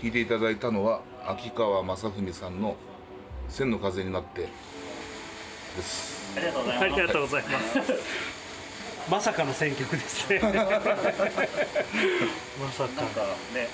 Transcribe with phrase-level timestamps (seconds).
[0.00, 2.76] 聴いていただいたのは秋川雅史さんの
[3.50, 4.48] 「千の風になって」
[5.76, 7.78] ですありがとうござあいますりがとうございます。
[9.10, 10.38] まさかの選曲ですね。
[10.44, 10.80] まさなんか。
[10.80, 10.94] か
[13.52, 13.68] ね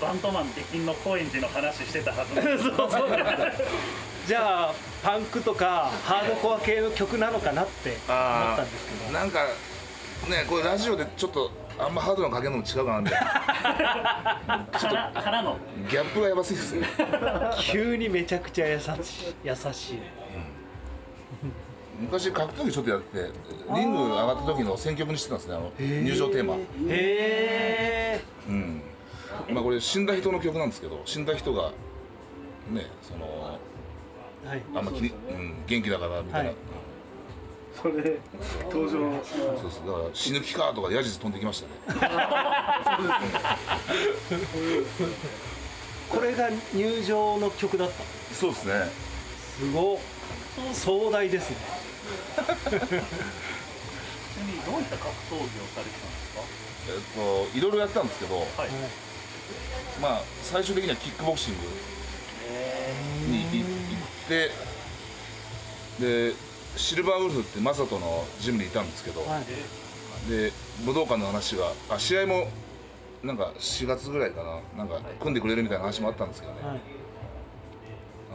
[0.00, 3.08] バンドマン出禁の高円寺の話してたはず そうそう。
[4.26, 7.98] じゃあパンクとかハードコア系の曲なのかなって思っ
[8.56, 9.12] たんですけど。
[9.12, 9.44] なんか
[10.28, 13.28] ねこれラジオでちょっとあんまハードなのかけるのも違うかなみたいな。
[14.66, 15.56] からからの
[15.88, 16.86] ギャップがやばすぎですね。
[17.60, 18.94] 急にめちゃくちゃ優しい
[19.44, 19.98] 優しい。
[22.00, 23.30] 昔格闘技ちょっとやってて
[23.74, 26.54] リング上がった時の選曲にしてたんですねあの入場テーマ。
[26.54, 28.20] へえ。
[28.48, 28.82] うん。
[29.50, 31.72] まあこれ死んだ人の曲なんですけど死んだ人が
[32.70, 33.58] ねその
[34.46, 34.62] はい。
[34.74, 35.00] あんまき、う
[35.32, 36.56] ん、元気だからみたいな、はい
[37.82, 38.18] それで
[38.64, 38.90] 登場。
[38.90, 39.02] そう
[39.64, 39.80] です。
[39.86, 41.72] だから死ぬ気かとかヤジ飛んできましたね。
[46.08, 48.02] これが入場の曲だった。
[48.34, 48.90] そうですね。
[49.58, 49.98] すごっ。
[50.72, 51.56] 壮大ですね。
[52.58, 52.80] ちな
[54.44, 56.42] みにどういった格闘技をされてたんですか？
[56.88, 57.00] えっ
[57.52, 58.46] といろいろやってたんですけどはい。
[60.00, 61.60] まあ最終的にはキックボクシング
[63.30, 64.50] にい行って
[66.00, 66.34] で
[66.78, 70.30] シルバーウルフってマサトのジムにいたんですけど、はい。
[70.30, 70.52] で
[70.84, 72.48] 武道館の話があ試合も
[73.22, 74.42] なんか4月ぐらいか
[74.76, 76.80] ななんか組んでくれるみたいな話もあったんですけどね、はい。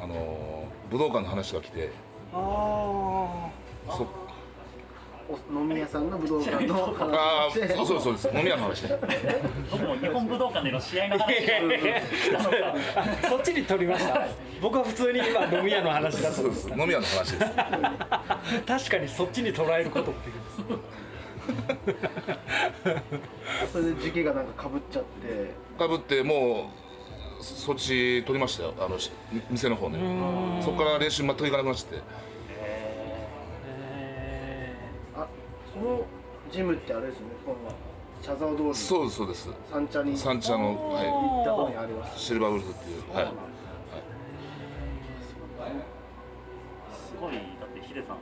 [0.04, 1.90] あのー武道館の話が来て
[2.32, 2.38] あ
[5.94, 6.76] さんの武道館の
[7.14, 7.60] あ話。
[7.60, 8.30] であそうそうそうです。
[8.34, 8.98] 飲み屋の話ね。
[9.72, 11.36] 僕も日本武道館での試合の話。
[13.30, 14.28] そっちに取りました。
[14.62, 17.52] 僕は普通に今飲み屋の話だとそうです飲み屋の話です。
[18.66, 20.30] 確かにそっちに捉えることって
[23.72, 25.54] それで時期がなんかかぶっちゃって。
[25.78, 26.72] かぶっても
[27.40, 28.74] うそそっち取りましたよ。
[28.80, 29.12] あのし
[29.52, 30.00] 店の方ね。
[30.64, 32.02] そこから練習全く行かなくなっちゃって
[35.74, 36.06] その
[36.52, 37.58] ジムってあれですよねこの
[38.22, 39.50] 茶沢通りそうですそうです。
[39.70, 40.18] 三茶に。
[40.18, 42.16] 三茶の、は行った方にあります。
[42.16, 43.26] い、シルバーウルフっていう、はい、
[46.94, 47.34] すごい。
[47.34, 48.18] だってヒデさん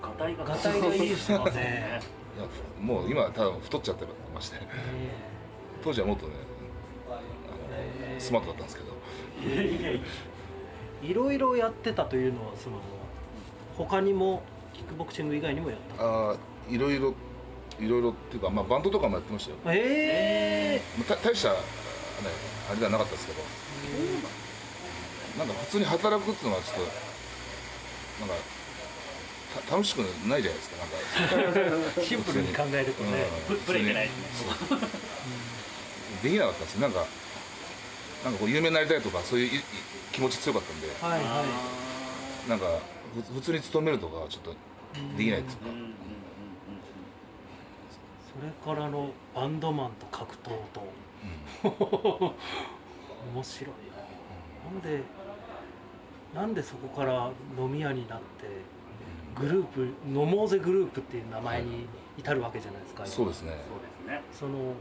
[0.00, 2.00] ガタイがガタイがいいですよね。
[2.38, 2.46] いや
[2.80, 4.58] もう今は多分太っちゃってまして。
[5.82, 6.34] 当時はもっとね
[8.18, 8.96] スマートだったんですけど。
[11.02, 12.76] いろいろやってたというのはその
[13.76, 14.42] 他にも
[14.76, 16.04] キックボクシング以外にもやった。
[16.04, 16.36] ああ
[16.68, 17.14] いろいろ
[17.80, 21.56] いろいろっていうか、まあ、バンドとかもやってましたよ、えまあ、た大した、ね、
[22.70, 23.38] あれではなかったですけど。
[25.38, 28.34] なんか普通に働くっていうのはちょっとなんか
[29.68, 32.00] た楽しくないじゃないですかなんか。
[32.00, 34.78] ー、シンプルに考えるとね、ぶぶれてないですね
[36.22, 36.80] できなかったんですよ。
[36.80, 37.06] なんか
[38.24, 39.62] なんかこう有名になりたいとかそういういい
[40.12, 40.88] 気持ち強かったんで。
[41.02, 41.44] はいは
[42.48, 44.54] なんかふ普通に勤めるとかはちょっと
[45.16, 45.66] できないっていうか。
[45.66, 45.92] うんうんうんうんい
[48.36, 50.82] それからのバンドマンと格闘と。
[53.32, 54.70] 面白いな。
[54.70, 55.02] なんで
[56.34, 58.24] なんでそこから飲み屋になって
[59.34, 61.86] グループ飲もうぜグループっていう名前に
[62.18, 63.52] 至るわけじゃないですか、そうですね。
[63.52, 63.58] そう
[64.10, 64.22] ですね。
[64.32, 64.74] その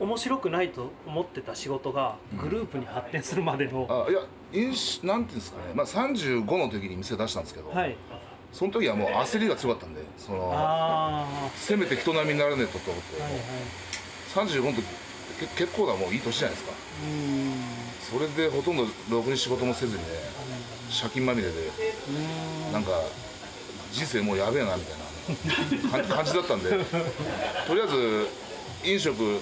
[0.00, 4.20] 面白くないと思ってた仕事がグループに発展するまでの、あいや
[4.52, 7.96] 飲酒なんていうんですかね、まあ、35の時に店出したんですけど、はい。
[8.52, 11.26] その時はもう焦りが強かったんでそのあ
[11.56, 13.42] せめて人並みにならねえとと思って、あはいはい。
[14.34, 14.84] 35の時
[15.40, 16.72] け結構だもういい年じゃないですか。
[18.12, 20.08] それでほとんどろくに仕事もせずにね
[21.00, 21.54] 借金まみれで
[22.72, 22.90] なんか
[23.92, 26.70] 人生もうやべえなみたいな感 感じだったんで
[27.66, 28.28] とりあえず
[28.84, 29.40] 飲食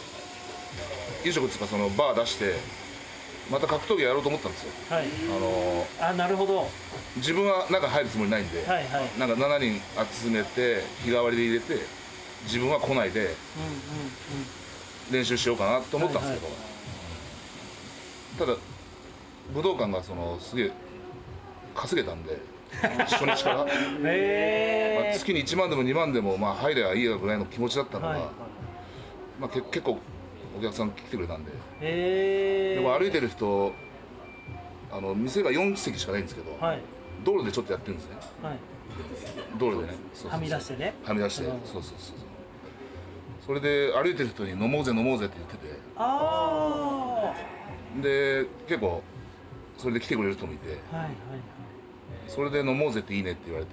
[1.25, 2.55] 飲食っていうかそのバー出して
[3.51, 4.71] また格闘技やろうと思ったんですよ。
[4.89, 5.07] はい。
[5.07, 6.57] あのあなるほど。
[6.59, 6.67] はい
[7.17, 8.85] 自分は中入るつもりないんで、はい
[9.19, 9.81] なんか7人
[10.23, 11.75] 集めて日替わりで入れて
[12.45, 13.35] 自分は来ないでうんうん
[15.11, 16.41] 練習しようかなと思ったんです
[18.37, 18.59] けど、ただ
[19.53, 20.71] 武道館がそのすげえ
[21.75, 22.39] 稼げたんで
[23.11, 23.67] 初日から、
[24.05, 28.21] えまあ、月に1万でも2万でもまあ入ればいいやぐらいの気持ちだったのが、はい。
[29.41, 29.99] まあ、け結構
[30.59, 31.53] お客さん来てくれたんで。
[31.53, 31.55] へ
[32.73, 33.73] えでも歩いてる人
[34.93, 36.81] あの店が4席しかないんですけど、はい。
[37.25, 38.17] 道路でちょっとやってるんですね。
[38.43, 38.59] はい。
[39.59, 39.99] 道路でね。
[40.29, 40.95] はみ出してね。
[41.05, 41.51] はみ出して、うん。
[41.51, 42.17] そうそうそうそう。
[43.47, 45.81] それで歩いてる人に飲もうぜ飲もうぜって言ってて。
[45.97, 47.33] あ
[48.03, 49.03] で結構
[49.79, 50.79] それで来てくれる人もいて。
[50.93, 51.41] あはいはいはい。
[52.27, 53.73] それで飲もうぜっていいねって言われて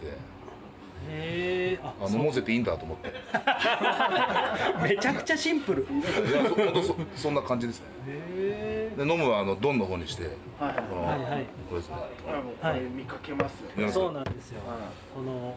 [1.09, 3.07] へえあそうあ飲もうぜっていいんだと思って。
[3.09, 3.11] い
[4.95, 5.81] めちゃくちゃシンプル。
[5.83, 7.85] やそ本当そそんな感じですね。
[8.07, 10.23] へで飲むはあのドンの方にして
[10.59, 10.75] はいはい。
[10.89, 11.45] この、はいはい。
[11.69, 11.95] これですね。
[12.27, 14.61] あもうこれ見かけますそうなんですよ。
[14.67, 15.55] はこの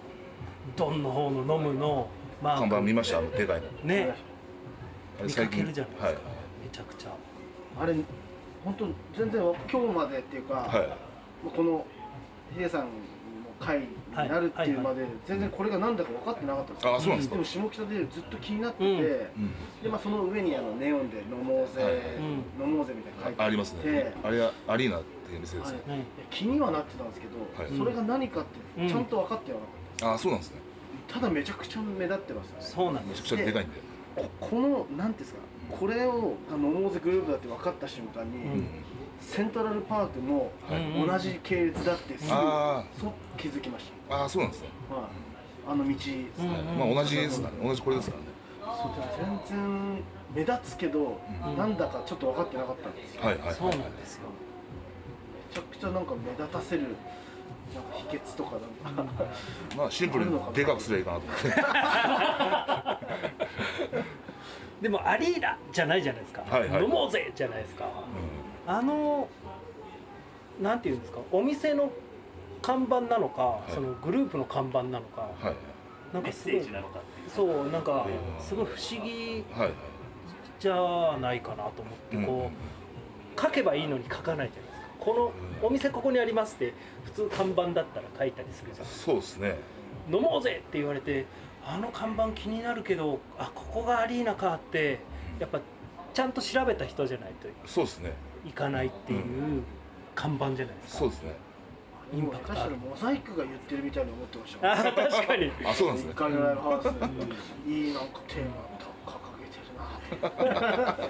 [0.76, 2.08] ドンの方の飲むの
[2.42, 3.18] マーク看板見ました？
[3.18, 3.66] あのでかいの。
[3.84, 4.14] ね。
[5.22, 6.14] 見かけるじゃないですか、はい。
[6.62, 7.10] めちゃくちゃ。
[7.82, 7.94] あれ
[8.64, 8.86] 本当
[9.18, 10.88] 全然今日までっていうか、はい。
[11.56, 11.86] この
[12.52, 12.88] ヒデさん
[13.60, 13.86] の会に
[14.28, 17.34] なるっていうまで全然これが何だか分かってなかったんですよ、あそうなんですか？
[17.34, 19.30] でも下北でずっと気になってて、
[19.82, 21.94] でまあ、その上にあのネオンで飲もうぜ、はい。
[22.58, 24.14] 飲もうぜみたいなの書いてあありますてね。
[24.24, 25.80] あれはアリーナっていう店ですね、
[26.30, 27.78] 気にはなってたんですけど、はい。
[27.78, 29.66] それが何かってちゃんと分かってなかっ
[29.98, 30.60] た、あそうなんですね。
[31.06, 32.54] ただめちゃくちゃ目立ってますね。
[32.60, 33.22] そうなんです。
[33.22, 33.90] めちゃくちゃでかいんで。
[34.16, 35.40] ここのなんていうんですか
[35.70, 38.68] これをが飲もうぜグループだって分かった瞬間に、うん
[39.20, 41.06] セントラルパークもはい。
[41.06, 45.04] 同じ系列だってすぐあそ気づきましああそうなんですね、た、はい、
[45.68, 46.62] あの道、うんはい。
[46.94, 47.68] まあ同じですからね。
[47.68, 48.28] 同じこれですからね。
[48.82, 48.92] そう
[49.48, 51.56] 全然目立つけど、うん。
[51.56, 53.22] なんだかちょっと分かってなかったんですよ。
[53.22, 54.22] はいはいそうなんですよ。
[55.48, 56.98] めちゃくちゃなんか目立たせるなんか
[58.10, 58.52] 秘訣とか
[58.84, 59.24] なんか。
[59.76, 61.40] まあシンプルにでかくすればいいかなと思っ
[64.02, 64.04] て。
[64.82, 66.82] でもアリーナじゃないじゃないですか、はいはい。
[66.84, 67.84] 飲もうぜじゃないですか
[68.70, 69.28] あの
[70.62, 71.90] なんていうんですかお店の
[72.62, 73.72] 看板なのか、い。
[73.72, 75.56] そのグループの看板なのか、うんはい。
[76.12, 77.30] なんかすごいセージなのかっていう。
[77.34, 78.06] そうなんか
[78.38, 79.62] うんすごい不思議はい。
[79.62, 79.72] はい。
[80.60, 82.50] じゃないかなと思ってこ
[83.36, 84.86] う、書けばいいのに書かないじゃないですか。
[85.00, 86.74] このお店ここにありますって
[87.06, 88.86] 普通看板だったら書いたりするじゃん。
[88.86, 89.56] そうですね。
[90.12, 91.26] 飲もうぜって言われて
[91.64, 95.00] あの看板気になるけどあここがアリーナかって
[95.40, 95.60] やっぱ
[96.12, 98.12] ちゃんと調べた人じゃないとそうですね
[98.46, 99.62] いかないっていう
[100.14, 101.32] 看板じゃないですか、そうですね。
[102.12, 102.76] インパクトある。
[102.76, 105.52] モザイクが言ってるみたいに思ってましたあ確かに。
[105.64, 106.12] あそうなんですね。
[106.12, 106.86] 一回のライブハウス。
[107.70, 108.50] いいなんかテーマ
[109.06, 110.92] 掲げてるな。
[110.92, 111.08] っ て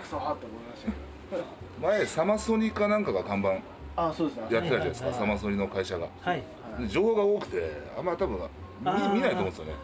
[0.00, 0.90] クソはって思いました
[1.30, 1.44] けど。
[1.80, 3.58] 前サマソニかなんかが看板
[3.96, 6.08] あそうですねやってたじゃないですか、サマソニの会社が。
[6.20, 6.42] はい。
[6.80, 8.38] で情報が多くてあんま多分
[8.80, 9.74] 見見ないと思うんですよね、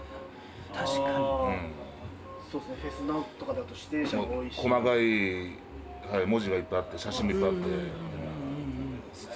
[0.75, 1.05] 確かに。
[1.07, 1.13] うん。
[2.51, 2.77] そうですね。
[2.83, 4.57] フェスなんとかだと出演者も多いし。
[4.61, 5.53] 細かい、
[6.13, 7.63] はい、文字がいっぱいあって写真もいっぱいあって、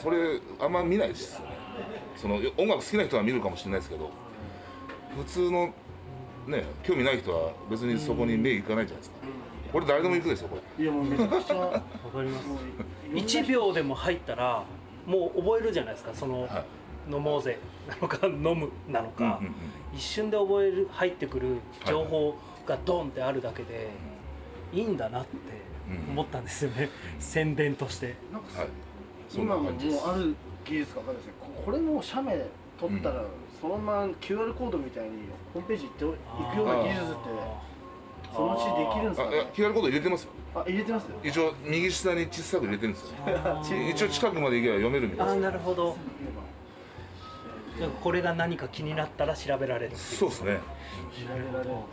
[0.02, 1.56] それあんま見ないですよね。
[2.16, 4.10] その音楽好きな人は見るかもしれないですけど
[5.16, 5.72] 普通の
[6.46, 9.16] ね興味ない人は別にそこに目いかないじゃないですか、
[9.72, 10.84] これ誰でも行くんですよこれ。
[10.84, 11.82] いやもうめちゃくちゃわか
[12.22, 12.48] ります。
[12.48, 12.60] もうい
[13.08, 14.62] ろんな1秒でも入ったら
[15.06, 16.10] もう覚えるじゃないですか。
[16.14, 16.64] その、はい。
[17.08, 17.58] 飲もうぜ
[17.88, 19.54] なのか飲むなのか、うんうんうん
[19.94, 21.56] 一瞬で覚える入ってくる
[21.86, 22.36] 情報
[22.66, 23.88] がドンってあるだけで、
[24.74, 25.36] いいんだなって
[26.10, 28.14] 思ったんですよね、宣伝として。
[28.32, 28.68] なんかはい。
[29.28, 30.34] そんな今ももうある
[30.64, 31.32] 技術が分かんないですね。
[31.40, 32.46] ここれも写メ
[32.78, 33.24] 撮ったら、
[33.60, 35.10] そのまま QR コードみたいに
[35.54, 36.08] ホームページ行ってい
[36.52, 37.14] くような技術って
[38.34, 40.30] そのうちできるんですかね？QR コード入れてますよ。
[40.54, 43.08] あ入れてます一応右下に小さく入れてるんですよ。
[43.90, 45.96] 一応近くまで行けば読めるみたいあーですなるほど。
[47.78, 50.52] じゃあこれが何か気になったら調べられるそうですね。
[51.28, 51.88] なるほど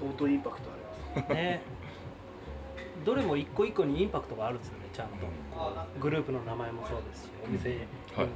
[0.00, 0.79] 相当インパクトあります
[1.34, 1.62] ね。
[3.04, 5.14] どれも一個一個にインパクトがあるんですよねちゃんと、
[5.98, 8.28] グループの名前もそうですしお店にもインパクトがあ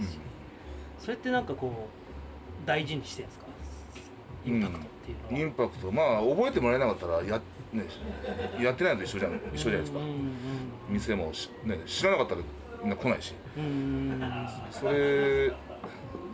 [0.00, 0.18] りますし、
[0.98, 3.46] それってなんかこう大事にしてるんですか？
[4.44, 5.92] インパクトっていうのは、インパクト。
[5.92, 7.40] まあ覚えてもらえなかったらや,、
[7.72, 7.84] ね、
[8.60, 9.40] やってないのと一緒じゃん。
[9.54, 9.98] 一緒じゃないですか。
[9.98, 10.32] うんうん
[10.90, 12.40] 店もし、ね、知らなかったら
[12.82, 13.34] みんな来ないし。
[13.56, 15.52] うんうんそれ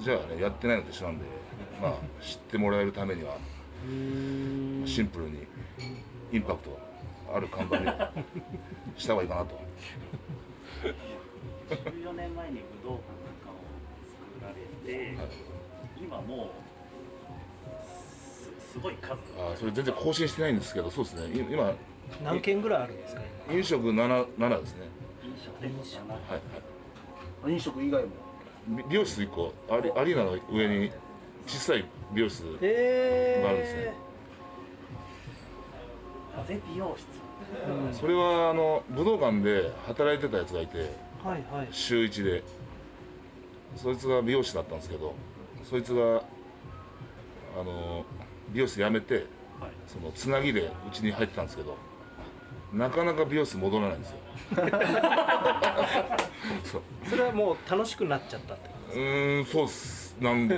[0.00, 1.25] じゃあねやってないのと一緒なんで
[1.80, 3.40] まあ知ってもらえるためにはうん
[4.86, 5.46] シンプルに
[6.32, 6.78] インパクト
[7.34, 7.86] ある看板に
[8.96, 9.60] した方がいいかなと。
[11.70, 13.54] 14年前に武道館なんかを
[14.06, 15.28] 作られて、はい。
[16.02, 16.48] 今もう
[18.66, 19.12] すすごい数。
[19.38, 21.34] あそれ全然更新してないんですけどそうですね。
[21.34, 21.72] い今
[22.22, 24.86] 何件ぐらいあるんですか飲食 7, 7ですね。
[25.24, 26.20] 飲食店の社内はい。
[27.46, 28.08] あ飲食以外も。
[28.08, 28.32] はい
[28.88, 30.92] 美容室1個アリアリーナの上に
[31.46, 33.94] 小さい美容室えがあるんですね。
[36.37, 37.06] 風美容室。
[37.68, 37.94] うん。
[37.94, 40.78] それはあの武道館で働いてたやつがいて
[41.22, 41.68] はいはい。
[41.70, 42.42] 週1で。
[43.76, 45.14] そいつが美容師だったんですけど
[45.64, 46.22] そいつが
[47.58, 48.04] あの
[48.50, 49.25] 美容室辞めてはい。
[49.87, 51.76] そのつなぎでうちに入ってたんですけど
[52.72, 54.16] なかなか美容室戻らないんですよ。
[56.64, 60.54] そ うそれはもう楽しくなっちゃったってうーんそうっすなんか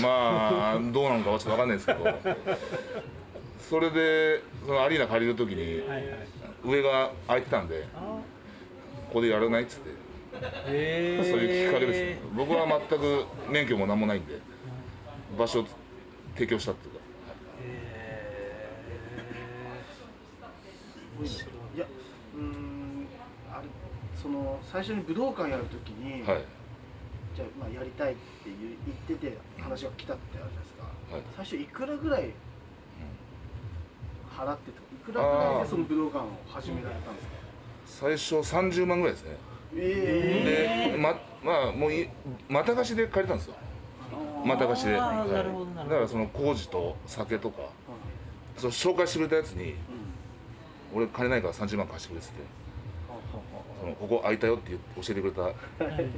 [0.00, 2.00] まあどうなのかはちょっと分かんないですけど。
[3.68, 5.82] それでそのアリーナ借りる時に
[6.62, 8.18] 上が空いてたんであ
[9.08, 9.90] ここでやらないっつって。
[10.66, 12.18] へーそういうきっかけですね。
[12.36, 14.38] 僕は全く免許も何もないんで
[15.38, 15.66] 場所を
[16.34, 17.00] 提供したっていうか。
[17.62, 21.76] へー。
[21.76, 21.80] い。
[21.80, 21.86] や
[22.36, 23.06] うーん
[23.50, 23.68] あれ
[24.20, 26.44] その最初に武道館やるときに、はい
[27.34, 28.56] じゃあまあやりたいって言う
[29.08, 31.22] 言ってて話が来たってあるじゃないですか、はい。
[31.36, 32.30] 最初いくらぐらい
[34.36, 37.34] 払ってといくらぐらいでその武道館を始められたんですか？
[37.86, 39.36] 最初30万ぐらいですね。
[39.76, 42.08] えでままあもうい
[42.48, 43.54] また貸しで借りたんですよ。
[44.44, 45.30] また貸しで、はい。
[45.32, 45.90] なるほどなるほど。
[45.90, 47.62] だからその工事と酒とか
[48.56, 49.74] その紹介してくれたやつに
[50.94, 52.42] 俺金ないから30万貸してくれっつって。
[53.80, 55.54] そのここ空いたよって言って教えてくれた、はい。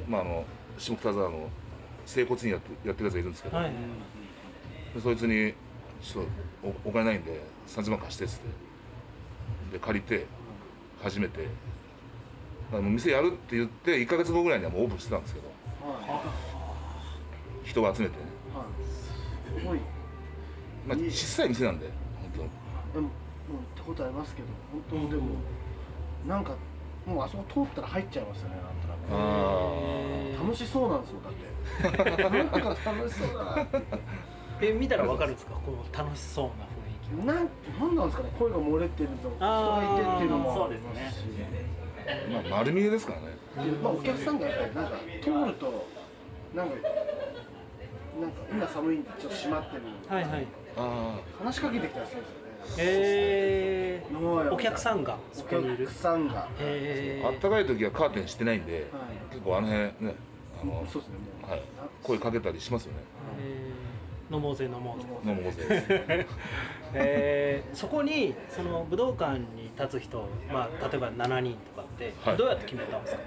[0.07, 0.45] まあ、あの
[0.79, 1.49] 下北沢の
[2.05, 3.73] 整骨院やってやってるやつがいるんですけど、はい。
[4.95, 5.55] でそいつに
[6.03, 6.25] ちょっ
[6.63, 8.47] とおお金ないんで30万貸してっつって。
[9.73, 10.27] で借りて
[11.03, 11.47] 初めて。
[12.73, 15.47] あの店やるって言って1か月後ぐらいにはもうオープンしてたんですけど。
[17.65, 18.17] 人が集めて。
[18.17, 19.61] ね、はい。
[19.61, 19.79] すごい。
[20.87, 21.91] まあ、いい小さい店なんで
[22.37, 22.49] 本
[22.95, 24.49] でももう行ったことありますけど
[24.91, 25.29] 本当でも
[26.27, 26.55] なんか
[27.05, 28.65] もうあそこ通ったら入っちゃいますよねなん
[29.11, 31.47] 楽しそうなんですよだって。
[32.31, 33.83] なんか楽しそうだなって
[34.63, 35.55] え見たらわかるんですか？
[35.55, 37.27] この楽しそうな雰囲気。
[37.27, 37.37] なん
[37.79, 38.31] なんなんですかね？
[38.39, 41.13] 声が漏れてるの人がいてっていうのもそうですね。
[42.09, 43.27] あまあ丸見えですからね。
[43.83, 45.87] まあ、お客さんがやっぱりなんか通ると
[46.55, 46.75] なんか
[48.21, 50.47] なんか今寒いんでちょっと閉まってるはいはい。
[50.79, 52.37] あ話しかけてきたりするんですよ。
[52.41, 52.46] ね
[52.79, 55.17] えー、お客さんが？
[55.33, 58.83] おそこにいる客さんが、へああったかい時はカーテンしてないんで、はい。
[59.31, 60.15] 結構あの辺ね
[60.63, 61.17] あの、そうですね。
[61.43, 61.63] もう、はい、
[62.03, 62.99] 声かけたりしますよね。
[63.41, 64.35] えー。
[64.35, 65.07] 飲もうぜ飲もうぜ。
[65.25, 65.65] 飲むごぜ。
[66.95, 67.77] えー。
[67.77, 72.37] そこにその武道館に立つ人、まあ、例えば7人とかってはい。
[72.37, 73.21] どうやって決めたんですか、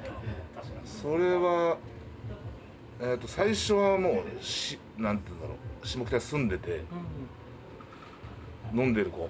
[0.86, 1.77] それは、
[3.00, 6.84] えー、と最初はもうしなんて言うんだろう下北に住んでて
[8.73, 9.29] 飲んでる子。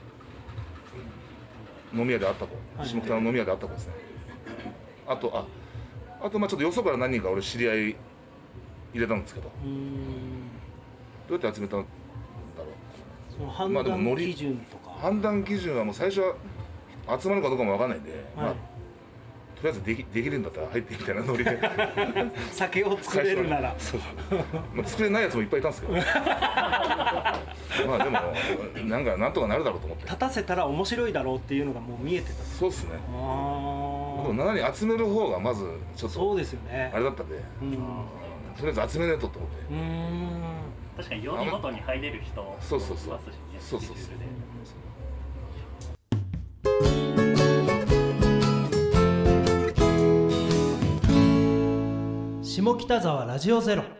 [1.94, 2.56] 飲み屋で会った子。
[2.78, 2.88] はい。
[2.88, 3.94] 下北の飲み屋で会った子ですね。
[5.08, 5.46] あとあ
[6.26, 7.78] あとまあちょっとよそから何人か俺知り合い
[8.94, 9.50] 入れたんですけど。
[11.30, 11.86] どうやって集めたんだ
[12.58, 12.66] ろ
[13.38, 16.36] その判まあでも断基準とか、う判断基準はもう最初は
[17.20, 18.56] 集まるかどうかも分かんないんで、まあはい、
[19.62, 21.60] とりあえずできできるんだったら入ってみたいなノリで。
[22.52, 23.76] 酒を作れるなら。
[23.78, 24.00] そう。
[24.30, 24.40] そう
[24.74, 25.94] まあ、作れないやつもいっぱいいたんですけど。
[26.00, 26.04] ま
[28.00, 28.20] あでも
[28.88, 30.06] なんかなんとかなるだろうと思って。
[30.06, 32.44] 立たせたら面白いだろうっていうのがもう見えてた。
[32.44, 32.92] そうっすね。
[32.94, 36.92] あでもー7人集める方がまずちょっとそうですよね。
[36.94, 37.36] あれだったんで。
[37.62, 37.74] うん。
[37.76, 37.82] と
[38.62, 39.58] りあえず集めねえとと思って。
[39.74, 40.42] うーん。
[40.96, 43.08] 確かに曜日ごとに入れる人そうそうそう。
[43.10, 44.08] いますしねそうそうそう
[52.62, 53.99] 下北沢ラジオゼロ。